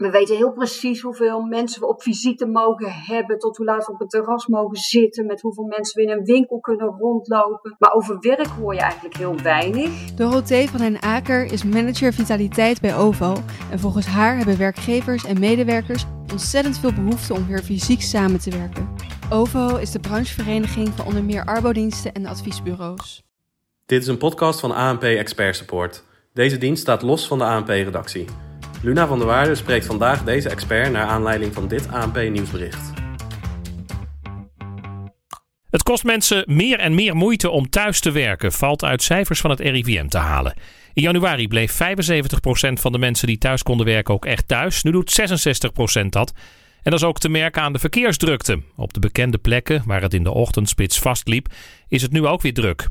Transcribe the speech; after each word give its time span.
We 0.00 0.10
weten 0.10 0.36
heel 0.36 0.52
precies 0.52 1.00
hoeveel 1.00 1.40
mensen 1.40 1.80
we 1.80 1.88
op 1.88 2.02
visite 2.02 2.46
mogen 2.46 2.92
hebben, 2.92 3.38
tot 3.38 3.56
hoe 3.56 3.66
laat 3.66 3.86
we 3.86 3.92
op 3.92 3.98
het 3.98 4.10
terras 4.10 4.46
mogen 4.46 4.76
zitten, 4.76 5.26
met 5.26 5.40
hoeveel 5.40 5.64
mensen 5.64 6.02
we 6.02 6.10
in 6.10 6.18
een 6.18 6.24
winkel 6.24 6.60
kunnen 6.60 6.86
rondlopen. 6.86 7.76
Maar 7.78 7.92
over 7.92 8.18
werk 8.20 8.46
hoor 8.46 8.74
je 8.74 8.80
eigenlijk 8.80 9.16
heel 9.16 9.36
weinig. 9.42 10.14
Dorothee 10.14 10.68
van 10.68 10.80
den 10.80 11.02
Aker 11.02 11.52
is 11.52 11.64
manager 11.64 12.12
vitaliteit 12.12 12.80
bij 12.80 12.96
OVO. 12.96 13.36
En 13.70 13.78
volgens 13.78 14.06
haar 14.06 14.36
hebben 14.36 14.58
werkgevers 14.58 15.24
en 15.24 15.40
medewerkers 15.40 16.06
ontzettend 16.32 16.78
veel 16.78 16.92
behoefte 16.92 17.34
om 17.34 17.46
weer 17.46 17.62
fysiek 17.62 18.00
samen 18.00 18.40
te 18.40 18.50
werken. 18.50 18.88
OVO 19.30 19.76
is 19.76 19.90
de 19.90 20.00
branchevereniging 20.00 20.88
van 20.88 21.06
onder 21.06 21.24
meer 21.24 21.44
arbodiensten 21.44 22.12
en 22.12 22.26
adviesbureaus. 22.26 23.22
Dit 23.86 24.02
is 24.02 24.08
een 24.08 24.18
podcast 24.18 24.60
van 24.60 24.72
ANP 24.72 25.02
Expert 25.02 25.56
Support. 25.56 26.04
Deze 26.32 26.58
dienst 26.58 26.82
staat 26.82 27.02
los 27.02 27.26
van 27.26 27.38
de 27.38 27.44
ANP-redactie. 27.44 28.49
Luna 28.82 29.06
van 29.06 29.18
der 29.18 29.26
Waarde 29.26 29.54
spreekt 29.54 29.86
vandaag 29.86 30.24
deze 30.24 30.48
expert 30.48 30.92
naar 30.92 31.06
aanleiding 31.06 31.54
van 31.54 31.68
dit 31.68 31.88
ANP-nieuwsbericht. 31.92 32.90
Het 35.70 35.82
kost 35.82 36.04
mensen 36.04 36.44
meer 36.46 36.78
en 36.78 36.94
meer 36.94 37.16
moeite 37.16 37.50
om 37.50 37.70
thuis 37.70 38.00
te 38.00 38.10
werken, 38.10 38.52
valt 38.52 38.84
uit 38.84 39.02
cijfers 39.02 39.40
van 39.40 39.50
het 39.50 39.60
RIVM 39.60 40.06
te 40.06 40.18
halen. 40.18 40.54
In 40.92 41.02
januari 41.02 41.48
bleef 41.48 41.72
75% 41.72 41.76
van 42.72 42.92
de 42.92 42.98
mensen 42.98 43.26
die 43.26 43.38
thuis 43.38 43.62
konden 43.62 43.86
werken 43.86 44.14
ook 44.14 44.24
echt 44.24 44.48
thuis. 44.48 44.82
Nu 44.82 44.90
doet 44.90 45.20
66% 46.02 46.06
dat. 46.08 46.32
En 46.82 46.90
dat 46.90 47.00
is 47.00 47.06
ook 47.06 47.18
te 47.18 47.28
merken 47.28 47.62
aan 47.62 47.72
de 47.72 47.78
verkeersdrukte. 47.78 48.62
Op 48.76 48.92
de 48.92 49.00
bekende 49.00 49.38
plekken 49.38 49.82
waar 49.86 50.02
het 50.02 50.14
in 50.14 50.24
de 50.24 50.32
ochtendspits 50.32 50.98
vastliep, 50.98 51.46
is 51.88 52.02
het 52.02 52.12
nu 52.12 52.26
ook 52.26 52.42
weer 52.42 52.54
druk. 52.54 52.88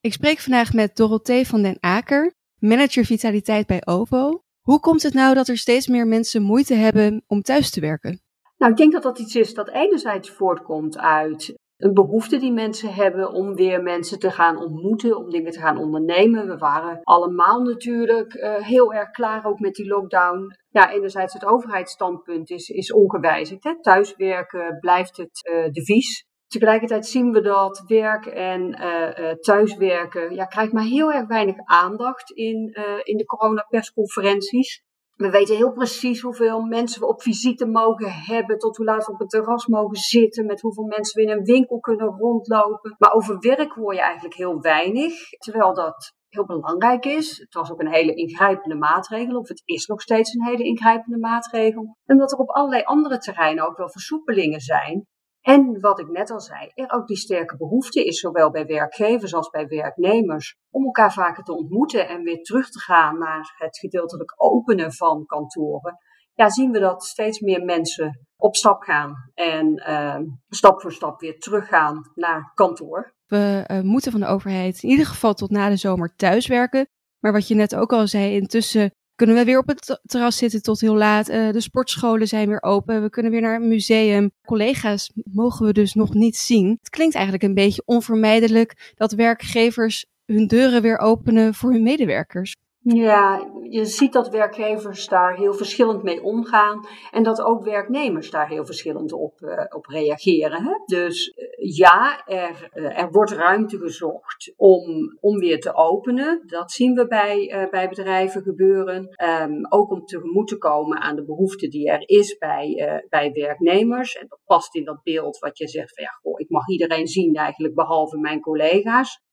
Ik 0.00 0.12
spreek 0.12 0.38
vandaag 0.38 0.72
met 0.72 0.96
Dorothee 0.96 1.46
van 1.46 1.62
den 1.62 1.76
Aker, 1.80 2.34
manager 2.58 3.04
vitaliteit 3.04 3.66
bij 3.66 3.82
OVO. 3.84 4.42
Hoe 4.70 4.80
komt 4.80 5.02
het 5.02 5.14
nou 5.14 5.34
dat 5.34 5.48
er 5.48 5.56
steeds 5.56 5.86
meer 5.86 6.06
mensen 6.06 6.42
moeite 6.42 6.74
hebben 6.74 7.24
om 7.26 7.42
thuis 7.42 7.70
te 7.70 7.80
werken? 7.80 8.20
Nou, 8.56 8.72
ik 8.72 8.78
denk 8.78 8.92
dat 8.92 9.02
dat 9.02 9.18
iets 9.18 9.34
is 9.34 9.54
dat 9.54 9.68
enerzijds 9.68 10.30
voortkomt 10.30 10.98
uit 10.98 11.54
een 11.76 11.94
behoefte 11.94 12.38
die 12.38 12.52
mensen 12.52 12.94
hebben 12.94 13.32
om 13.32 13.54
weer 13.54 13.82
mensen 13.82 14.18
te 14.18 14.30
gaan 14.30 14.58
ontmoeten, 14.58 15.16
om 15.16 15.30
dingen 15.30 15.52
te 15.52 15.60
gaan 15.60 15.78
ondernemen. 15.78 16.46
We 16.46 16.56
waren 16.56 17.00
allemaal 17.02 17.62
natuurlijk 17.62 18.34
uh, 18.34 18.54
heel 18.56 18.92
erg 18.92 19.10
klaar 19.10 19.44
ook 19.44 19.58
met 19.58 19.74
die 19.74 19.86
lockdown. 19.86 20.46
Ja, 20.68 20.90
enerzijds 20.90 21.32
het 21.32 21.44
overheidsstandpunt 21.44 22.50
is, 22.50 22.68
is 22.68 22.92
ongewijzigd. 22.92 23.64
Hè. 23.64 23.80
Thuiswerken 23.80 24.78
blijft 24.80 25.16
het 25.16 25.50
uh, 25.52 25.70
devies. 25.70 26.24
Tegelijkertijd 26.50 27.06
zien 27.06 27.32
we 27.32 27.40
dat 27.40 27.84
werk 27.86 28.26
en 28.26 28.60
uh, 28.80 29.30
thuiswerken 29.30 30.34
ja, 30.34 30.44
krijgt 30.44 30.72
maar 30.72 30.84
heel 30.84 31.12
erg 31.12 31.26
weinig 31.26 31.56
aandacht 31.64 32.30
in, 32.30 32.76
uh, 32.78 32.84
in 33.02 33.16
de 33.16 33.24
coronapersconferenties. 33.24 34.82
We 35.16 35.30
weten 35.30 35.56
heel 35.56 35.72
precies 35.72 36.20
hoeveel 36.20 36.60
mensen 36.60 37.00
we 37.00 37.06
op 37.06 37.22
visite 37.22 37.66
mogen 37.66 38.12
hebben, 38.12 38.58
tot 38.58 38.76
hoe 38.76 38.86
laat 38.86 39.06
we 39.06 39.12
op 39.12 39.18
het 39.18 39.30
terras 39.30 39.66
mogen 39.66 39.96
zitten, 39.96 40.46
met 40.46 40.60
hoeveel 40.60 40.84
mensen 40.84 41.22
we 41.22 41.30
in 41.30 41.38
een 41.38 41.44
winkel 41.44 41.80
kunnen 41.80 42.06
rondlopen. 42.06 42.94
Maar 42.98 43.12
over 43.12 43.38
werk 43.38 43.72
hoor 43.72 43.94
je 43.94 44.00
eigenlijk 44.00 44.34
heel 44.34 44.60
weinig, 44.60 45.30
terwijl 45.38 45.74
dat 45.74 46.12
heel 46.28 46.46
belangrijk 46.46 47.04
is. 47.04 47.38
Het 47.38 47.54
was 47.54 47.72
ook 47.72 47.80
een 47.80 47.92
hele 47.92 48.14
ingrijpende 48.14 48.76
maatregel, 48.76 49.38
of 49.38 49.48
het 49.48 49.62
is 49.64 49.86
nog 49.86 50.00
steeds 50.00 50.34
een 50.34 50.46
hele 50.46 50.64
ingrijpende 50.64 51.18
maatregel. 51.18 51.96
En 52.04 52.18
dat 52.18 52.32
er 52.32 52.38
op 52.38 52.50
allerlei 52.50 52.82
andere 52.82 53.18
terreinen 53.18 53.66
ook 53.66 53.76
wel 53.76 53.90
versoepelingen 53.90 54.60
zijn. 54.60 55.06
En 55.40 55.80
wat 55.80 56.00
ik 56.00 56.08
net 56.08 56.30
al 56.30 56.40
zei, 56.40 56.70
er 56.74 56.90
ook 56.92 57.06
die 57.06 57.16
sterke 57.16 57.56
behoefte 57.56 58.04
is, 58.04 58.20
zowel 58.20 58.50
bij 58.50 58.66
werkgevers 58.66 59.34
als 59.34 59.50
bij 59.50 59.66
werknemers, 59.66 60.56
om 60.70 60.84
elkaar 60.84 61.12
vaker 61.12 61.44
te 61.44 61.56
ontmoeten 61.56 62.08
en 62.08 62.22
weer 62.22 62.42
terug 62.42 62.70
te 62.70 62.78
gaan 62.78 63.18
naar 63.18 63.54
het 63.58 63.78
gedeeltelijk 63.78 64.34
openen 64.36 64.92
van 64.92 65.26
kantoren. 65.26 65.98
Ja, 66.34 66.48
zien 66.48 66.70
we 66.70 66.78
dat 66.78 67.04
steeds 67.04 67.40
meer 67.40 67.64
mensen 67.64 68.26
op 68.36 68.56
stap 68.56 68.82
gaan 68.82 69.14
en 69.34 69.82
uh, 69.88 70.18
stap 70.48 70.80
voor 70.80 70.92
stap 70.92 71.20
weer 71.20 71.38
teruggaan 71.38 72.10
naar 72.14 72.52
kantoor. 72.54 73.14
We 73.26 73.64
uh, 73.70 73.80
moeten 73.80 74.12
van 74.12 74.20
de 74.20 74.26
overheid 74.26 74.82
in 74.82 74.88
ieder 74.88 75.06
geval 75.06 75.34
tot 75.34 75.50
na 75.50 75.68
de 75.68 75.76
zomer 75.76 76.14
thuiswerken. 76.16 76.86
Maar 77.18 77.32
wat 77.32 77.48
je 77.48 77.54
net 77.54 77.76
ook 77.76 77.92
al 77.92 78.06
zei, 78.06 78.34
intussen 78.34 78.90
kunnen 79.20 79.38
we 79.38 79.44
weer 79.44 79.58
op 79.58 79.68
het 79.68 80.00
terras 80.04 80.36
zitten 80.36 80.62
tot 80.62 80.80
heel 80.80 80.94
laat. 80.94 81.28
Uh, 81.28 81.52
de 81.52 81.60
sportscholen 81.60 82.26
zijn 82.26 82.48
weer 82.48 82.62
open. 82.62 83.02
We 83.02 83.10
kunnen 83.10 83.32
weer 83.32 83.40
naar 83.40 83.54
een 83.54 83.68
museum. 83.68 84.30
Collega's 84.46 85.12
mogen 85.32 85.66
we 85.66 85.72
dus 85.72 85.94
nog 85.94 86.14
niet 86.14 86.36
zien. 86.36 86.76
Het 86.80 86.90
klinkt 86.90 87.14
eigenlijk 87.14 87.44
een 87.44 87.54
beetje 87.54 87.82
onvermijdelijk 87.84 88.92
dat 88.94 89.12
werkgevers 89.12 90.06
hun 90.24 90.46
deuren 90.46 90.82
weer 90.82 90.98
openen 90.98 91.54
voor 91.54 91.72
hun 91.72 91.82
medewerkers. 91.82 92.56
Ja, 92.82 93.46
je 93.62 93.84
ziet 93.84 94.12
dat 94.12 94.28
werkgevers 94.28 95.08
daar 95.08 95.36
heel 95.36 95.54
verschillend 95.54 96.02
mee 96.02 96.22
omgaan 96.22 96.86
en 97.10 97.22
dat 97.22 97.42
ook 97.42 97.64
werknemers 97.64 98.30
daar 98.30 98.48
heel 98.48 98.66
verschillend 98.66 99.12
op, 99.12 99.40
uh, 99.40 99.64
op 99.68 99.86
reageren. 99.86 100.64
Hè? 100.64 100.72
Dus 100.84 101.28
uh, 101.36 101.44
ja, 101.62 102.26
er, 102.26 102.70
uh, 102.74 102.98
er 102.98 103.10
wordt 103.10 103.30
ruimte 103.30 103.78
gezocht 103.78 104.52
om, 104.56 105.16
om 105.20 105.38
weer 105.38 105.60
te 105.60 105.74
openen. 105.74 106.42
Dat 106.46 106.72
zien 106.72 106.94
we 106.94 107.06
bij, 107.06 107.68
bij 107.70 107.88
bedrijven 107.88 108.42
gebeuren. 108.42 109.08
Um, 109.42 109.66
ook 109.68 109.90
om 109.90 110.04
tegemoet 110.04 110.48
te 110.48 110.58
komen 110.58 111.00
aan 111.00 111.16
de 111.16 111.24
behoefte 111.24 111.68
die 111.68 111.90
er 111.90 112.08
is 112.08 112.38
bij, 112.38 113.02
bij 113.08 113.32
werknemers. 113.32 114.16
En 114.16 114.26
dat 114.28 114.40
past 114.44 114.74
in 114.74 114.84
dat 114.84 115.02
beeld 115.02 115.38
wat 115.38 115.58
je 115.58 115.68
zegt 115.68 115.94
van 115.94 116.04
ja, 116.04 116.10
goh, 116.10 116.40
ik 116.40 116.48
mag 116.48 116.68
iedereen 116.68 117.06
zien 117.06 117.34
eigenlijk 117.34 117.74
behalve 117.74 118.18
mijn 118.18 118.40
collega's. 118.40 119.28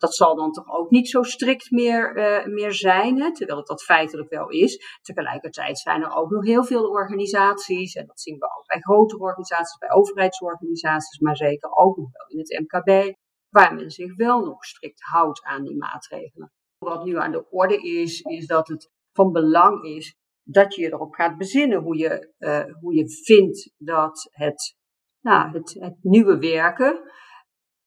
Dat 0.00 0.14
zal 0.14 0.36
dan 0.36 0.52
toch 0.52 0.68
ook 0.68 0.90
niet 0.90 1.08
zo 1.08 1.22
strikt 1.22 1.70
meer, 1.70 2.16
uh, 2.16 2.54
meer 2.54 2.72
zijn, 2.72 3.20
hè, 3.20 3.34
terwijl 3.34 3.58
het 3.58 3.66
dat 3.66 3.82
feitelijk 3.82 4.30
wel 4.30 4.48
is. 4.48 4.98
Tegelijkertijd 5.02 5.78
zijn 5.78 6.02
er 6.02 6.14
ook 6.16 6.30
nog 6.30 6.44
heel 6.44 6.64
veel 6.64 6.88
organisaties, 6.88 7.94
en 7.94 8.06
dat 8.06 8.20
zien 8.20 8.38
we 8.38 8.44
ook 8.44 8.66
bij 8.66 8.80
grotere 8.80 9.22
organisaties, 9.22 9.78
bij 9.78 9.90
overheidsorganisaties, 9.90 11.18
maar 11.18 11.36
zeker 11.36 11.70
ook 11.70 11.96
nog 11.96 12.08
wel 12.12 12.26
in 12.26 12.38
het 12.38 12.60
MKB, 12.60 13.16
waar 13.48 13.74
men 13.74 13.90
zich 13.90 14.16
wel 14.16 14.44
nog 14.44 14.64
strikt 14.64 15.02
houdt 15.02 15.44
aan 15.44 15.62
die 15.62 15.76
maatregelen. 15.76 16.52
Wat 16.78 17.04
nu 17.04 17.18
aan 17.18 17.32
de 17.32 17.50
orde 17.50 17.76
is, 17.76 18.20
is 18.20 18.46
dat 18.46 18.68
het 18.68 18.90
van 19.12 19.32
belang 19.32 19.84
is 19.84 20.14
dat 20.42 20.74
je 20.74 20.86
erop 20.86 21.14
gaat 21.14 21.36
bezinnen 21.36 21.82
hoe 21.82 21.96
je, 21.96 22.32
uh, 22.38 22.74
hoe 22.80 22.94
je 22.94 23.10
vindt 23.24 23.72
dat 23.76 24.28
het, 24.30 24.76
nou, 25.20 25.50
het, 25.52 25.76
het 25.78 25.96
nieuwe 26.02 26.38
werken 26.38 27.10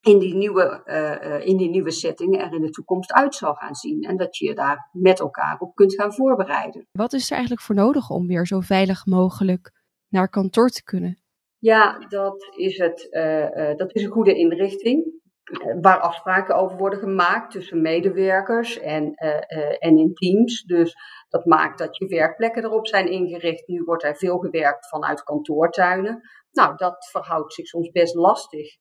in 0.03 0.19
die, 0.19 0.35
nieuwe, 0.35 0.81
uh, 0.85 1.47
in 1.47 1.57
die 1.57 1.69
nieuwe 1.69 1.91
setting 1.91 2.41
er 2.41 2.53
in 2.53 2.61
de 2.61 2.69
toekomst 2.69 3.13
uit 3.13 3.35
zal 3.35 3.53
gaan 3.53 3.75
zien. 3.75 4.01
En 4.03 4.17
dat 4.17 4.37
je 4.37 4.45
je 4.45 4.55
daar 4.55 4.89
met 4.91 5.19
elkaar 5.19 5.59
op 5.59 5.75
kunt 5.75 5.93
gaan 5.93 6.13
voorbereiden. 6.13 6.87
Wat 6.91 7.13
is 7.13 7.25
er 7.25 7.31
eigenlijk 7.31 7.61
voor 7.61 7.75
nodig 7.75 8.09
om 8.09 8.27
weer 8.27 8.47
zo 8.47 8.59
veilig 8.59 9.05
mogelijk 9.05 9.71
naar 10.09 10.29
kantoor 10.29 10.69
te 10.69 10.83
kunnen? 10.83 11.17
Ja, 11.57 12.05
dat 12.07 12.53
is, 12.55 12.77
het, 12.77 13.07
uh, 13.11 13.75
dat 13.75 13.95
is 13.95 14.03
een 14.03 14.11
goede 14.11 14.35
inrichting. 14.35 15.21
Waar 15.81 15.99
afspraken 15.99 16.55
over 16.55 16.77
worden 16.77 16.99
gemaakt 16.99 17.51
tussen 17.51 17.81
medewerkers 17.81 18.79
en, 18.79 19.13
en 19.79 19.97
in 19.97 20.13
teams. 20.13 20.63
Dus 20.63 20.95
dat 21.29 21.45
maakt 21.45 21.77
dat 21.77 21.97
je 21.97 22.07
werkplekken 22.07 22.63
erop 22.63 22.87
zijn 22.87 23.11
ingericht. 23.11 23.67
Nu 23.67 23.83
wordt 23.83 24.03
er 24.03 24.15
veel 24.15 24.37
gewerkt 24.37 24.89
vanuit 24.89 25.23
kantoortuinen. 25.23 26.21
Nou, 26.51 26.75
dat 26.77 27.09
verhoudt 27.11 27.53
zich 27.53 27.67
soms 27.67 27.91
best 27.91 28.15
lastig 28.15 28.77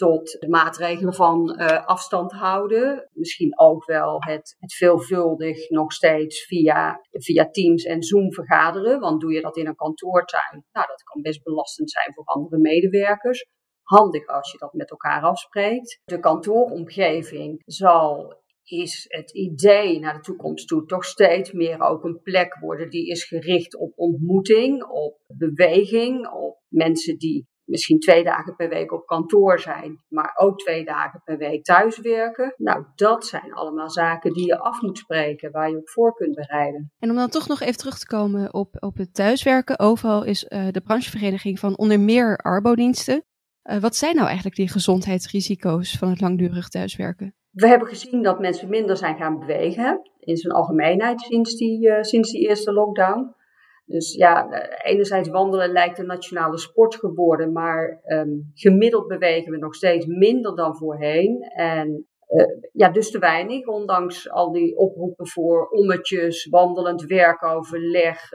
tot 0.00 0.36
de 0.40 0.48
maatregelen 0.48 1.14
van 1.14 1.56
uh, 1.58 1.86
afstand 1.86 2.32
houden. 2.32 3.08
Misschien 3.12 3.58
ook 3.58 3.84
wel 3.84 4.16
het, 4.18 4.56
het 4.58 4.74
veelvuldig 4.74 5.70
nog 5.70 5.92
steeds 5.92 6.44
via, 6.46 7.00
via 7.10 7.50
Teams 7.50 7.84
en 7.84 8.02
Zoom 8.02 8.32
vergaderen. 8.32 9.00
Want 9.00 9.20
doe 9.20 9.32
je 9.32 9.40
dat 9.40 9.56
in 9.56 9.66
een 9.66 9.74
kantoortuin, 9.74 10.64
nou 10.72 10.86
dat 10.86 11.02
kan 11.02 11.22
best 11.22 11.42
belastend 11.42 11.90
zijn 11.90 12.14
voor 12.14 12.24
andere 12.24 12.58
medewerkers. 12.58 13.46
Handig 13.82 14.26
als 14.26 14.52
je 14.52 14.58
dat 14.58 14.72
met 14.72 14.90
elkaar 14.90 15.22
afspreekt. 15.22 16.00
De 16.04 16.20
kantooromgeving 16.20 17.62
zal 17.64 18.38
is 18.64 19.04
het 19.08 19.32
idee 19.32 19.98
naar 19.98 20.14
de 20.14 20.20
toekomst 20.20 20.68
toe 20.68 20.86
toch 20.86 21.04
steeds 21.04 21.52
meer 21.52 21.80
ook 21.80 22.04
een 22.04 22.20
plek 22.22 22.58
worden 22.60 22.90
die 22.90 23.06
is 23.06 23.24
gericht 23.24 23.76
op 23.76 23.92
ontmoeting, 23.96 24.84
op 24.84 25.18
beweging, 25.26 26.28
op 26.28 26.58
mensen 26.68 27.18
die 27.18 27.48
misschien 27.70 27.98
twee 27.98 28.24
dagen 28.24 28.56
per 28.56 28.68
week 28.68 28.92
op 28.92 29.06
kantoor 29.06 29.58
zijn, 29.58 30.04
maar 30.08 30.32
ook 30.36 30.58
twee 30.58 30.84
dagen 30.84 31.22
per 31.24 31.36
week 31.36 31.64
thuiswerken. 31.64 32.54
Nou, 32.56 32.84
dat 32.94 33.26
zijn 33.26 33.52
allemaal 33.52 33.90
zaken 33.90 34.32
die 34.32 34.46
je 34.46 34.58
af 34.58 34.80
moet 34.82 34.98
spreken, 34.98 35.50
waar 35.50 35.70
je 35.70 35.76
op 35.76 35.88
voor 35.88 36.14
kunt 36.14 36.34
bereiden. 36.34 36.92
En 36.98 37.10
om 37.10 37.16
dan 37.16 37.28
toch 37.28 37.48
nog 37.48 37.60
even 37.60 37.76
terug 37.76 37.98
te 37.98 38.06
komen 38.06 38.54
op, 38.54 38.76
op 38.78 38.96
het 38.96 39.14
thuiswerken. 39.14 39.78
OVO 39.78 40.20
is 40.20 40.44
uh, 40.48 40.68
de 40.70 40.80
branchevereniging 40.80 41.58
van 41.58 41.76
onder 41.76 42.00
meer 42.00 42.36
arbodiensten. 42.36 43.24
Uh, 43.70 43.76
wat 43.76 43.96
zijn 43.96 44.14
nou 44.14 44.26
eigenlijk 44.26 44.56
die 44.56 44.68
gezondheidsrisico's 44.68 45.98
van 45.98 46.08
het 46.08 46.20
langdurig 46.20 46.68
thuiswerken? 46.68 47.34
We 47.50 47.68
hebben 47.68 47.88
gezien 47.88 48.22
dat 48.22 48.40
mensen 48.40 48.68
minder 48.68 48.96
zijn 48.96 49.16
gaan 49.16 49.38
bewegen, 49.38 50.10
in 50.18 50.36
zijn 50.36 50.52
algemeenheid 50.52 51.20
sinds 51.20 51.56
die, 51.56 51.88
uh, 51.88 52.02
sinds 52.02 52.30
die 52.30 52.48
eerste 52.48 52.72
lockdown. 52.72 53.34
Dus 53.90 54.14
ja, 54.14 54.48
enerzijds 54.82 55.28
wandelen 55.28 55.72
lijkt 55.72 55.98
een 55.98 56.06
nationale 56.06 56.58
sport 56.58 56.94
geworden, 56.94 57.52
maar 57.52 58.00
um, 58.04 58.50
gemiddeld 58.54 59.06
bewegen 59.06 59.52
we 59.52 59.58
nog 59.58 59.74
steeds 59.74 60.06
minder 60.06 60.56
dan 60.56 60.76
voorheen. 60.76 61.40
En 61.42 62.04
ja, 62.72 62.88
dus 62.88 63.10
te 63.10 63.18
weinig, 63.18 63.66
ondanks 63.66 64.30
al 64.30 64.52
die 64.52 64.76
oproepen 64.76 65.28
voor 65.28 65.68
ommetjes, 65.68 66.46
wandelend 66.46 67.02
werkoverleg, 67.02 68.28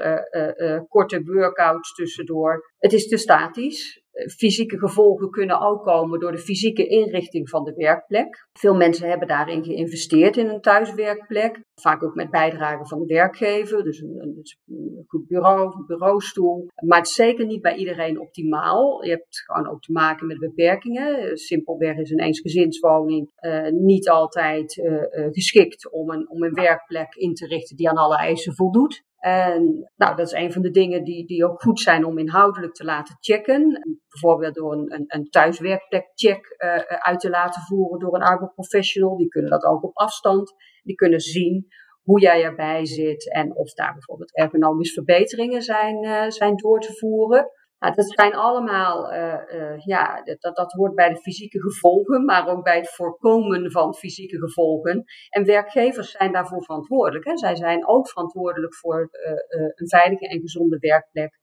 korte 0.87 1.21
workouts 1.23 1.93
tussendoor. 1.93 2.73
Het 2.77 2.93
is 2.93 3.07
te 3.07 3.17
statisch 3.17 4.04
fysieke 4.37 4.77
gevolgen 4.77 5.29
kunnen 5.29 5.61
ook 5.61 5.83
komen 5.83 6.19
door 6.19 6.31
de 6.31 6.37
fysieke 6.37 6.87
inrichting 6.87 7.49
van 7.49 7.63
de 7.63 7.73
werkplek. 7.73 8.47
Veel 8.53 8.75
mensen 8.75 9.09
hebben 9.09 9.27
daarin 9.27 9.63
geïnvesteerd 9.63 10.37
in 10.37 10.49
een 10.49 10.61
thuiswerkplek. 10.61 11.63
Vaak 11.81 12.03
ook 12.03 12.15
met 12.15 12.29
bijdrage 12.29 12.85
van 12.85 12.99
de 12.99 13.13
werkgever, 13.13 13.83
dus 13.83 13.99
een, 13.99 14.21
een, 14.21 15.03
goed 15.07 15.27
bureau, 15.27 15.75
een 15.75 15.85
bureaustoel. 15.85 16.67
Maar 16.85 16.97
het 16.97 17.07
is 17.07 17.13
zeker 17.13 17.45
niet 17.45 17.61
bij 17.61 17.75
iedereen 17.75 18.19
optimaal. 18.19 19.03
Je 19.03 19.09
hebt 19.09 19.43
gewoon 19.45 19.69
ook 19.69 19.81
te 19.81 19.91
maken 19.91 20.27
met 20.27 20.39
beperkingen. 20.39 21.37
Simpelweg 21.37 21.97
is 21.97 22.09
een 22.09 22.19
eensgezinswoning 22.19 23.29
uh, 23.39 23.67
niet 23.69 24.09
altijd 24.09 24.77
uh, 24.77 25.03
geschikt 25.31 25.91
om 25.91 26.09
een, 26.09 26.29
om 26.29 26.43
een 26.43 26.53
werkplek 26.53 27.15
in 27.15 27.33
te 27.33 27.47
richten 27.47 27.75
die 27.75 27.89
aan 27.89 27.97
alle 27.97 28.17
eisen 28.17 28.55
voldoet. 28.55 29.03
En 29.25 29.89
nou, 29.95 30.15
dat 30.15 30.25
is 30.25 30.31
een 30.31 30.51
van 30.51 30.61
de 30.61 30.69
dingen 30.69 31.03
die, 31.03 31.25
die 31.25 31.45
ook 31.45 31.61
goed 31.61 31.79
zijn 31.79 32.05
om 32.05 32.17
inhoudelijk 32.17 32.73
te 32.73 32.83
laten 32.83 33.17
checken. 33.19 33.81
Bijvoorbeeld 34.09 34.55
door 34.55 34.73
een, 34.73 34.93
een, 34.93 35.05
een 35.07 35.29
thuiswerkplekcheck 35.29 36.55
uh, 36.57 36.75
uit 36.77 37.19
te 37.19 37.29
laten 37.29 37.61
voeren 37.61 37.99
door 37.99 38.15
een 38.15 38.21
arbeidsprofessional. 38.21 39.17
Die 39.17 39.27
kunnen 39.27 39.51
dat 39.51 39.63
ook 39.63 39.83
op 39.83 39.97
afstand. 39.97 40.53
Die 40.83 40.95
kunnen 40.95 41.19
zien 41.19 41.67
hoe 42.03 42.19
jij 42.19 42.43
erbij 42.43 42.85
zit 42.85 43.33
en 43.33 43.55
of 43.55 43.73
daar 43.73 43.93
bijvoorbeeld 43.93 44.35
ergonomische 44.35 44.93
verbeteringen 44.93 45.61
zijn, 45.61 46.03
uh, 46.03 46.29
zijn 46.29 46.55
door 46.55 46.79
te 46.79 46.93
voeren. 46.93 47.51
Nou, 47.85 47.97
dat 47.97 48.13
zijn 48.13 48.35
allemaal, 48.35 49.13
uh, 49.13 49.77
ja, 49.77 50.23
dat, 50.23 50.55
dat 50.55 50.71
hoort 50.71 50.95
bij 50.95 51.09
de 51.09 51.21
fysieke 51.21 51.59
gevolgen, 51.61 52.25
maar 52.25 52.47
ook 52.47 52.63
bij 52.63 52.77
het 52.77 52.89
voorkomen 52.89 53.71
van 53.71 53.95
fysieke 53.95 54.37
gevolgen. 54.37 55.03
En 55.29 55.45
werkgevers 55.45 56.11
zijn 56.11 56.31
daarvoor 56.31 56.63
verantwoordelijk. 56.63 57.25
Hè. 57.25 57.37
Zij 57.37 57.55
zijn 57.55 57.87
ook 57.87 58.09
verantwoordelijk 58.09 58.75
voor 58.75 59.09
uh, 59.11 59.31
een 59.75 59.89
veilige 59.89 60.27
en 60.27 60.39
gezonde 60.39 60.77
werkplek 60.79 61.39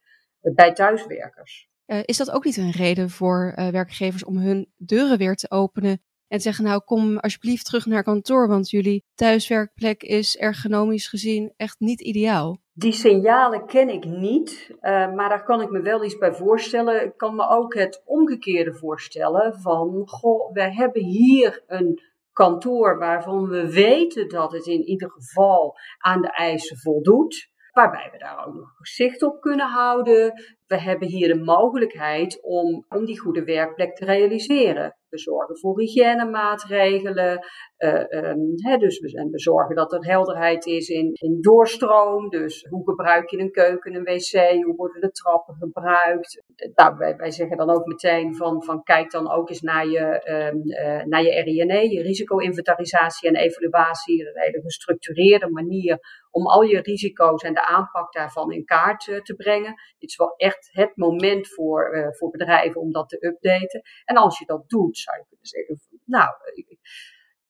bij 0.54 0.72
thuiswerkers. 0.72 1.68
is 2.04 2.16
dat 2.16 2.30
ook 2.30 2.44
niet 2.44 2.56
een 2.56 2.70
reden 2.70 3.10
voor 3.10 3.52
werkgevers 3.56 4.24
om 4.24 4.36
hun 4.36 4.72
deuren 4.76 5.18
weer 5.18 5.34
te 5.34 5.50
openen 5.50 6.02
en 6.28 6.40
zeggen, 6.40 6.64
nou 6.64 6.80
kom 6.84 7.18
alsjeblieft 7.18 7.64
terug 7.64 7.86
naar 7.86 8.02
kantoor, 8.02 8.48
want 8.48 8.70
jullie 8.70 9.04
thuiswerkplek 9.14 10.02
is 10.02 10.36
ergonomisch 10.36 11.08
gezien 11.08 11.52
echt 11.56 11.80
niet 11.80 12.00
ideaal. 12.00 12.61
Die 12.74 12.92
signalen 12.92 13.66
ken 13.66 13.88
ik 13.88 14.04
niet, 14.04 14.70
uh, 14.70 15.14
maar 15.14 15.28
daar 15.28 15.44
kan 15.44 15.60
ik 15.60 15.70
me 15.70 15.80
wel 15.80 16.04
iets 16.04 16.18
bij 16.18 16.34
voorstellen. 16.34 17.04
Ik 17.04 17.16
kan 17.16 17.34
me 17.34 17.48
ook 17.48 17.74
het 17.74 18.02
omgekeerde 18.04 18.74
voorstellen 18.74 19.60
van, 19.60 20.02
goh, 20.08 20.52
we 20.52 20.74
hebben 20.74 21.02
hier 21.02 21.62
een 21.66 22.00
kantoor 22.32 22.98
waarvan 22.98 23.48
we 23.48 23.72
weten 23.72 24.28
dat 24.28 24.52
het 24.52 24.66
in 24.66 24.82
ieder 24.82 25.10
geval 25.10 25.76
aan 25.98 26.22
de 26.22 26.30
eisen 26.30 26.76
voldoet. 26.76 27.50
Waarbij 27.72 28.08
we 28.12 28.18
daar 28.18 28.46
ook 28.46 28.54
nog 28.54 28.70
zicht 28.80 29.22
op 29.22 29.40
kunnen 29.40 29.68
houden. 29.68 30.42
We 30.66 30.80
hebben 30.80 31.08
hier 31.08 31.28
de 31.28 31.42
mogelijkheid 31.42 32.42
om, 32.42 32.84
om 32.88 33.04
die 33.04 33.20
goede 33.20 33.44
werkplek 33.44 33.96
te 33.96 34.04
realiseren. 34.04 34.96
We 35.12 35.18
zorgen 35.18 35.58
voor 35.58 35.80
hygiënemaatregelen. 35.80 37.46
Uh, 37.78 38.78
dus 38.78 38.98
we, 39.00 39.18
en 39.18 39.30
we 39.30 39.40
zorgen 39.40 39.76
dat 39.76 39.92
er 39.92 40.06
helderheid 40.06 40.66
is 40.66 40.88
in, 40.88 41.10
in 41.12 41.40
doorstroom. 41.40 42.28
Dus 42.28 42.66
hoe 42.70 42.84
gebruik 42.84 43.30
je 43.30 43.38
een 43.38 43.50
keuken, 43.50 43.94
een 43.94 44.04
wc? 44.04 44.62
Hoe 44.64 44.76
worden 44.76 45.00
de 45.00 45.10
trappen 45.10 45.54
gebruikt? 45.54 46.41
Nou, 46.74 46.96
wij, 46.96 47.30
zeggen 47.30 47.56
dan 47.56 47.70
ook 47.70 47.86
meteen 47.86 48.36
van, 48.36 48.64
van 48.64 48.82
kijk 48.82 49.10
dan 49.10 49.30
ook 49.30 49.48
eens 49.48 49.60
naar 49.60 49.86
je, 49.86 50.22
uh, 50.24 51.04
naar 51.04 51.22
je 51.22 51.42
RINE, 51.42 51.90
je 51.90 52.02
risico-inventarisatie 52.02 53.28
en 53.28 53.36
evaluatie. 53.36 54.20
Een 54.20 54.42
hele 54.42 54.60
gestructureerde 54.60 55.50
manier 55.50 55.98
om 56.30 56.46
al 56.46 56.62
je 56.62 56.80
risico's 56.80 57.42
en 57.42 57.54
de 57.54 57.66
aanpak 57.66 58.12
daarvan 58.12 58.52
in 58.52 58.64
kaart 58.64 59.06
uh, 59.06 59.20
te 59.20 59.34
brengen. 59.34 59.74
Dit 59.98 60.10
is 60.10 60.16
wel 60.16 60.34
echt 60.36 60.68
het 60.72 60.96
moment 60.96 61.48
voor, 61.48 61.96
uh, 61.96 62.06
voor 62.10 62.30
bedrijven 62.30 62.80
om 62.80 62.92
dat 62.92 63.08
te 63.08 63.26
updaten. 63.26 63.82
En 64.04 64.16
als 64.16 64.38
je 64.38 64.44
dat 64.46 64.68
doet, 64.68 64.98
zou 64.98 65.16
je 65.16 65.24
kunnen 65.28 65.46
zeggen, 65.46 65.80
nou, 66.04 66.28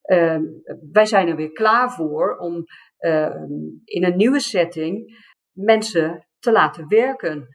uh, 0.03 0.39
wij 0.93 1.07
zijn 1.07 1.29
er 1.29 1.37
weer 1.37 1.53
klaar 1.53 1.93
voor 1.93 2.37
om 2.37 2.65
ehm, 2.99 3.53
in 3.85 4.05
een 4.05 4.17
nieuwe 4.17 4.41
setting 4.41 5.21
mensen 5.53 6.27
te 6.39 6.53
laten 6.53 6.89
werken 6.89 7.49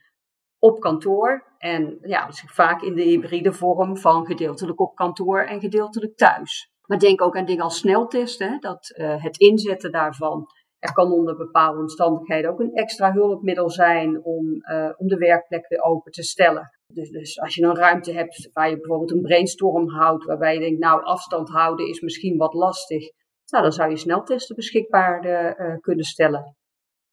op 0.59 0.79
kantoor. 0.79 1.46
En 1.57 1.97
ja, 2.01 2.25
dus 2.25 2.43
vaak 2.45 2.81
in 2.81 2.95
de 2.95 3.01
hybride 3.01 3.53
vorm 3.53 3.97
van 3.97 4.25
gedeeltelijk 4.25 4.79
op 4.79 4.95
kantoor 4.95 5.39
en 5.39 5.59
gedeeltelijk 5.59 6.17
thuis. 6.17 6.71
Maar 6.85 6.99
denk 6.99 7.21
ook 7.21 7.37
aan 7.37 7.45
dingen 7.45 7.63
als 7.63 7.77
sneltesten, 7.77 8.59
dat 8.59 8.93
uh, 8.97 9.23
het 9.23 9.37
inzetten 9.37 9.91
daarvan 9.91 10.47
er 10.79 10.93
kan 10.93 11.11
onder 11.11 11.35
bepaalde 11.35 11.79
omstandigheden 11.79 12.51
ook 12.51 12.59
een 12.59 12.73
extra 12.73 13.11
hulpmiddel 13.11 13.69
zijn 13.69 14.23
om, 14.23 14.45
uh, 14.71 14.89
om 14.97 15.07
de 15.07 15.17
werkplek 15.17 15.67
weer 15.67 15.81
open 15.81 16.11
te 16.11 16.23
stellen. 16.23 16.69
Dus, 16.93 17.09
dus 17.09 17.39
als 17.39 17.55
je 17.55 17.63
een 17.63 17.75
ruimte 17.75 18.11
hebt 18.11 18.49
waar 18.53 18.69
je 18.69 18.77
bijvoorbeeld 18.77 19.11
een 19.11 19.21
brainstorm 19.21 19.89
houdt, 19.89 20.25
waarbij 20.25 20.53
je 20.53 20.59
denkt, 20.59 20.79
nou 20.79 21.03
afstand 21.03 21.49
houden 21.49 21.87
is 21.87 22.01
misschien 22.01 22.37
wat 22.37 22.53
lastig, 22.53 23.11
nou 23.51 23.63
dan 23.63 23.71
zou 23.71 23.89
je 23.89 23.97
sneltesten 23.97 24.55
beschikbaar 24.55 25.25
uh, 25.25 25.77
kunnen 25.79 26.05
stellen. 26.05 26.55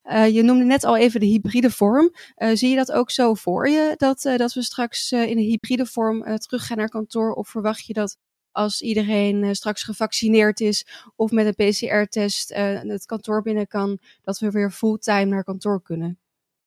Uh, 0.04 0.28
je 0.28 0.42
noemde 0.42 0.64
net 0.64 0.84
al 0.84 0.96
even 0.96 1.20
de 1.20 1.26
hybride 1.26 1.70
vorm. 1.70 2.14
Uh, 2.36 2.50
zie 2.54 2.68
je 2.70 2.76
dat 2.76 2.92
ook 2.92 3.10
zo 3.10 3.34
voor 3.34 3.68
je, 3.68 3.94
dat, 3.96 4.24
uh, 4.24 4.36
dat 4.36 4.52
we 4.52 4.62
straks 4.62 5.12
in 5.12 5.38
een 5.38 5.38
hybride 5.38 5.86
vorm 5.86 6.38
teruggaan 6.38 6.76
naar 6.76 6.88
kantoor? 6.88 7.32
Of 7.32 7.48
verwacht 7.48 7.86
je 7.86 7.92
dat 7.92 8.16
als 8.50 8.82
iedereen 8.82 9.56
straks 9.56 9.82
gevaccineerd 9.82 10.60
is 10.60 10.86
of 11.16 11.30
met 11.30 11.46
een 11.46 11.70
PCR-test 11.70 12.54
het 12.54 13.06
kantoor 13.06 13.42
binnen 13.42 13.66
kan, 13.66 13.98
dat 14.22 14.38
we 14.38 14.50
weer 14.50 14.70
fulltime 14.70 15.24
naar 15.24 15.44
kantoor 15.44 15.82
kunnen? 15.82 16.18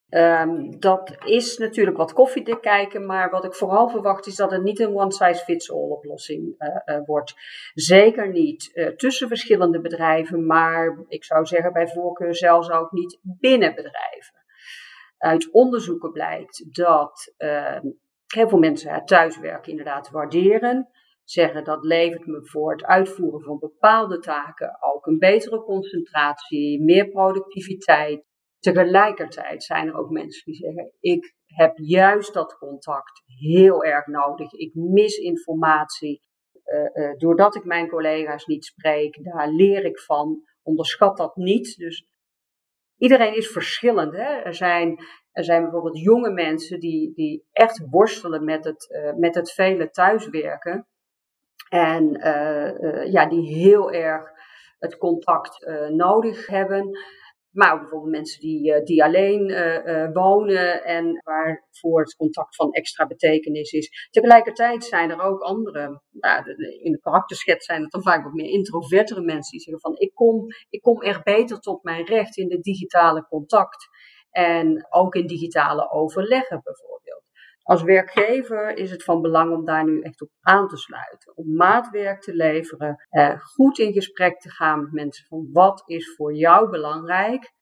Um, 0.09 0.79
dat 0.79 1.15
is 1.25 1.57
natuurlijk 1.57 1.97
wat 1.97 2.13
koffiedik 2.13 2.61
kijken, 2.61 3.05
maar 3.05 3.29
wat 3.29 3.45
ik 3.45 3.53
vooral 3.53 3.89
verwacht 3.89 4.27
is 4.27 4.35
dat 4.35 4.51
het 4.51 4.63
niet 4.63 4.79
een 4.79 4.95
one-size-fits-all 4.95 5.89
oplossing 5.89 6.55
uh, 6.59 6.99
wordt. 7.05 7.33
Zeker 7.73 8.31
niet 8.31 8.93
tussen 8.95 9.27
verschillende 9.27 9.81
bedrijven, 9.81 10.45
maar 10.45 10.97
ik 11.07 11.23
zou 11.23 11.45
zeggen 11.45 11.73
bij 11.73 11.87
voorkeur 11.87 12.35
zelfs 12.35 12.69
ook 12.69 12.91
niet 12.91 13.19
binnen 13.21 13.75
bedrijven. 13.75 14.45
Uit 15.17 15.51
onderzoeken 15.51 16.11
blijkt 16.11 16.75
dat 16.75 17.33
ehm, 17.37 17.85
heel 18.27 18.49
veel 18.49 18.59
mensen 18.59 18.93
het 18.93 19.07
thuiswerken 19.07 19.71
inderdaad 19.71 20.09
waarderen 20.09 20.89
zeggen 21.23 21.63
dat 21.63 21.83
levert 21.83 22.25
me 22.25 22.45
voor 22.45 22.71
het 22.71 22.83
uitvoeren 22.83 23.41
van 23.41 23.59
bepaalde 23.59 24.19
taken 24.19 24.77
ook 24.79 25.05
een 25.05 25.17
betere 25.17 25.61
concentratie, 25.63 26.83
meer 26.83 27.09
productiviteit. 27.09 28.25
Tegelijkertijd 28.59 29.63
zijn 29.63 29.87
er 29.87 29.97
ook 29.97 30.09
mensen 30.09 30.45
die 30.45 30.55
zeggen: 30.55 30.91
Ik 30.99 31.35
heb 31.45 31.77
juist 31.77 32.33
dat 32.33 32.57
contact 32.57 33.23
heel 33.25 33.83
erg 33.83 34.07
nodig. 34.07 34.53
Ik 34.53 34.73
mis 34.73 35.17
informatie. 35.17 36.21
Uh, 36.65 37.03
uh, 37.03 37.17
doordat 37.17 37.55
ik 37.55 37.63
mijn 37.63 37.87
collega's 37.87 38.45
niet 38.45 38.65
spreek, 38.65 39.23
daar 39.23 39.49
leer 39.49 39.85
ik 39.85 39.99
van. 39.99 40.41
Onderschat 40.63 41.17
dat 41.17 41.35
niet. 41.35 41.75
Dus 41.77 42.07
iedereen 42.97 43.35
is 43.35 43.47
verschillend. 43.47 44.13
Hè? 44.13 44.41
Er, 44.41 44.53
zijn, 44.53 44.99
er 45.31 45.43
zijn 45.43 45.61
bijvoorbeeld 45.61 45.99
jonge 45.99 46.31
mensen 46.31 46.79
die, 46.79 47.13
die 47.13 47.47
echt 47.51 47.85
worstelen 47.89 48.43
met 48.43 48.63
het, 48.63 48.87
uh, 48.89 49.13
met 49.13 49.35
het 49.35 49.51
vele 49.51 49.89
thuiswerken. 49.89 50.87
En 51.69 52.11
ja, 53.11 53.25
die 53.25 53.55
heel 53.55 53.91
erg 53.91 54.31
het 54.79 54.97
contact 54.97 55.65
nodig 55.89 56.47
hebben. 56.47 56.97
Maar 57.51 57.73
ook 57.73 57.79
bijvoorbeeld 57.79 58.11
mensen 58.11 58.39
die, 58.39 58.83
die 58.83 59.03
alleen 59.03 59.47
wonen 60.13 60.83
en 60.83 61.21
waarvoor 61.23 62.01
het 62.01 62.15
contact 62.15 62.55
van 62.55 62.71
extra 62.71 63.07
betekenis 63.07 63.71
is. 63.71 64.07
Tegelijkertijd 64.09 64.83
zijn 64.83 65.09
er 65.09 65.21
ook 65.21 65.41
andere, 65.41 66.01
nou, 66.11 66.43
in 66.81 66.91
de 66.91 66.99
karakterschets 66.99 67.65
zijn 67.65 67.81
het 67.81 67.91
dan 67.91 68.03
vaak 68.03 68.23
wat 68.23 68.33
meer 68.33 68.49
introvertere 68.49 69.21
mensen 69.21 69.51
die 69.51 69.61
zeggen 69.61 69.81
van 69.81 69.97
ik 69.97 70.13
kom, 70.13 70.45
ik 70.69 70.81
kom 70.81 71.01
echt 71.01 71.23
beter 71.23 71.59
tot 71.59 71.83
mijn 71.83 72.05
recht 72.05 72.37
in 72.37 72.47
de 72.47 72.59
digitale 72.59 73.25
contact. 73.27 73.87
En 74.31 74.87
ook 74.89 75.15
in 75.15 75.27
digitale 75.27 75.91
overleggen 75.91 76.61
bijvoorbeeld. 76.63 77.23
Als 77.67 77.83
werkgever 77.83 78.77
is 78.77 78.91
het 78.91 79.03
van 79.03 79.21
belang 79.21 79.53
om 79.53 79.65
daar 79.65 79.83
nu 79.83 80.01
echt 80.01 80.21
op 80.21 80.29
aan 80.41 80.67
te 80.67 80.77
sluiten. 80.77 81.37
Om 81.37 81.55
maatwerk 81.55 82.21
te 82.21 82.35
leveren, 82.35 83.05
eh, 83.09 83.39
goed 83.39 83.79
in 83.79 83.93
gesprek 83.93 84.39
te 84.39 84.49
gaan 84.49 84.81
met 84.81 84.91
mensen 84.91 85.25
van 85.25 85.49
wat 85.51 85.83
is 85.85 86.15
voor 86.15 86.33
jou 86.33 86.69
belangrijk. 86.69 87.53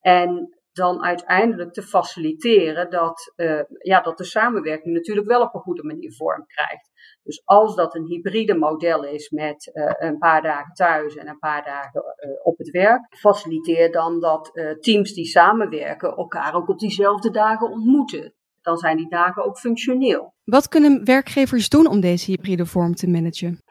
En 0.00 0.58
dan 0.72 1.04
uiteindelijk 1.04 1.72
te 1.72 1.82
faciliteren 1.82 2.90
dat, 2.90 3.32
uh, 3.36 3.62
ja, 3.78 4.00
dat 4.00 4.18
de 4.18 4.24
samenwerking 4.24 4.94
natuurlijk 4.94 5.26
wel 5.26 5.42
op 5.42 5.54
een 5.54 5.60
goede 5.60 5.84
manier 5.84 6.12
vorm 6.12 6.46
krijgt. 6.46 6.90
Dus 7.22 7.42
als 7.44 7.74
dat 7.74 7.94
een 7.94 8.06
hybride 8.06 8.54
model 8.54 9.04
is 9.04 9.30
met 9.30 9.70
uh, 9.72 9.92
een 9.98 10.18
paar 10.18 10.42
dagen 10.42 10.74
thuis 10.74 11.16
en 11.16 11.28
een 11.28 11.38
paar 11.38 11.64
dagen 11.64 12.02
op 12.42 12.58
het 12.58 12.70
werk, 12.70 13.16
faciliteer 13.16 13.92
dan 13.92 14.20
dat 14.20 14.50
teams 14.80 15.14
die 15.14 15.26
samenwerken 15.26 16.16
elkaar 16.16 16.54
ook 16.54 16.68
op 16.68 16.78
diezelfde 16.78 17.30
dagen 17.30 17.70
ontmoeten 17.70 18.36
dan 18.68 18.78
zijn 18.78 18.96
die 18.96 19.08
dagen 19.08 19.44
ook 19.44 19.58
functioneel. 19.58 20.34
Wat 20.44 20.68
kunnen 20.68 21.04
werkgevers 21.04 21.68
doen 21.68 21.86
om 21.86 22.00
deze 22.00 22.30
hybride 22.30 22.66
vorm 22.66 22.94
te 22.94 23.08
managen? 23.08 23.62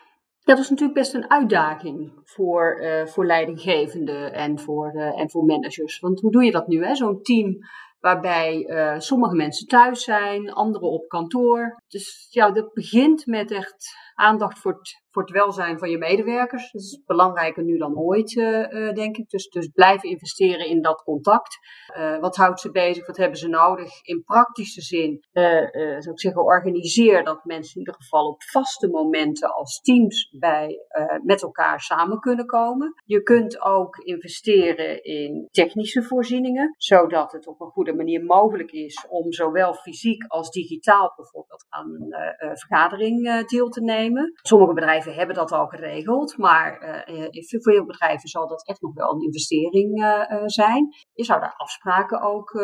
dat 0.47 0.57
is 0.57 0.69
natuurlijk 0.69 0.99
best 0.99 1.13
een 1.13 1.29
uitdaging 1.29 2.11
voor, 2.23 2.79
uh, 2.81 3.05
voor 3.05 3.25
leidinggevenden 3.25 4.33
en 4.33 4.59
voor, 4.59 4.93
uh, 4.95 5.19
en 5.19 5.29
voor 5.29 5.45
managers. 5.45 5.99
Want 5.99 6.19
hoe 6.19 6.31
doe 6.31 6.43
je 6.43 6.51
dat 6.51 6.67
nu? 6.67 6.95
Zo'n 6.95 7.21
team 7.21 7.57
waarbij 7.99 8.67
uh, 8.67 8.99
sommige 8.99 9.35
mensen 9.35 9.67
thuis 9.67 10.03
zijn, 10.03 10.51
anderen 10.51 10.89
op 10.89 11.07
kantoor. 11.07 11.83
Dus 11.87 12.27
ja, 12.29 12.51
dat 12.51 12.73
begint 12.73 13.25
met 13.25 13.51
echt 13.51 13.95
aandacht 14.13 14.59
voor 14.59 14.71
het, 14.71 15.01
voor 15.17 15.25
het 15.25 15.35
welzijn 15.35 15.79
van 15.79 15.89
je 15.89 15.97
medewerkers. 15.97 16.71
Dat 16.71 16.81
is 16.81 17.01
belangrijker 17.05 17.63
nu 17.63 17.77
dan 17.77 17.97
ooit, 17.97 18.35
uh, 18.35 18.93
denk 18.93 19.17
ik. 19.17 19.29
Dus, 19.29 19.47
dus 19.47 19.67
blijven 19.67 20.09
investeren 20.09 20.67
in 20.67 20.81
dat 20.81 21.03
contact. 21.03 21.57
Uh, 21.97 22.19
wat 22.19 22.35
houdt 22.35 22.59
ze 22.59 22.71
bezig? 22.71 23.07
Wat 23.07 23.17
hebben 23.17 23.37
ze 23.37 23.47
nodig? 23.47 24.01
In 24.01 24.23
praktische 24.23 24.81
zin, 24.81 25.25
zou 25.31 26.11
ik 26.11 26.19
zeggen, 26.19 26.43
organiseer 26.43 27.23
dat 27.23 27.45
mensen 27.45 27.73
in 27.73 27.79
ieder 27.79 27.95
geval 27.95 28.27
op 28.27 28.43
vaste 28.43 28.87
momenten 28.87 29.53
als 29.53 29.81
teams 29.81 30.35
bij, 30.39 30.79
met 31.23 31.41
elkaar 31.41 31.79
samen 31.79 32.19
kunnen 32.19 32.45
komen. 32.45 32.93
Je 33.05 33.23
kunt 33.23 33.61
ook 33.61 33.97
investeren 33.97 35.03
in 35.03 35.47
technische 35.51 36.03
voorzieningen, 36.03 36.75
zodat 36.77 37.31
het 37.31 37.47
op 37.47 37.61
een 37.61 37.71
goede 37.71 37.93
manier 37.93 38.23
mogelijk 38.23 38.71
is 38.71 39.05
om 39.09 39.31
zowel 39.31 39.73
fysiek 39.73 40.25
als 40.27 40.49
digitaal 40.49 41.13
bijvoorbeeld 41.15 41.65
aan 41.69 41.91
een 41.91 42.57
vergadering 42.57 43.45
deel 43.45 43.69
te 43.69 43.81
nemen. 43.81 44.31
Sommige 44.41 44.73
bedrijven 44.73 45.06
hebben 45.13 45.35
dat 45.35 45.51
al 45.51 45.67
geregeld, 45.67 46.37
maar 46.37 47.03
uh, 47.07 47.27
in 47.29 47.61
veel 47.61 47.85
bedrijven 47.85 48.29
zal 48.29 48.47
dat 48.47 48.67
echt 48.67 48.81
nog 48.81 48.93
wel 48.93 49.13
een 49.13 49.21
investering 49.21 50.03
uh, 50.03 50.41
zijn. 50.45 50.87
Je 51.13 51.23
zou 51.23 51.39
daar 51.39 51.53
afspraken 51.57 52.21
ook, 52.21 52.55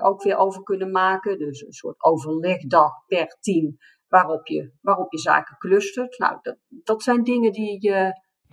ook 0.00 0.22
weer 0.22 0.36
over 0.36 0.62
kunnen 0.62 0.90
maken. 0.90 1.38
Dus 1.38 1.60
een 1.60 1.72
soort 1.72 2.02
overlegdag 2.02 2.90
per 3.06 3.36
team 3.40 3.76
waarop 4.08 4.46
je, 4.46 4.72
waarop 4.80 5.12
je 5.12 5.18
zaken 5.18 5.56
clustert. 5.58 6.18
Nou, 6.18 6.38
dat, 6.42 6.56
dat 6.68 7.02
zijn 7.02 7.24
dingen 7.24 7.52
die, 7.52 7.90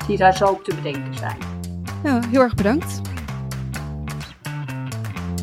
die 0.07 0.17
daar 0.17 0.35
zo 0.35 0.61
te 0.61 0.75
bedenken 0.75 1.13
zijn. 1.13 1.37
Nou, 2.03 2.27
heel 2.27 2.41
erg 2.41 2.55
bedankt. 2.55 3.01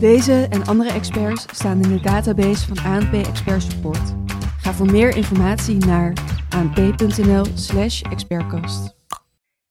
Deze 0.01 0.47
en 0.51 0.65
andere 0.65 0.91
experts 0.91 1.47
staan 1.53 1.83
in 1.83 1.89
de 1.89 2.01
database 2.01 2.75
van 2.75 2.93
ANP 2.93 3.13
Expert 3.13 3.63
Support. 3.63 4.15
Ga 4.59 4.73
voor 4.73 4.91
meer 4.91 5.17
informatie 5.17 5.87
naar 5.87 6.34
anp.nl/slash 6.55 8.03
expertcast. 8.03 8.97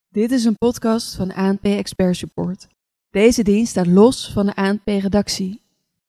Dit 0.10 0.32
is 0.32 0.46
een 0.46 0.58
podcast 0.58 1.16
van 1.16 1.34
ANP 1.34 1.66
Expert 1.66 2.16
Support. 2.16 2.68
Deze 3.10 3.44
dienst 3.44 3.72
staat 3.72 3.88
los 3.88 4.32
van 4.32 4.46
de 4.46 4.56
ANP-redactie 4.56 5.63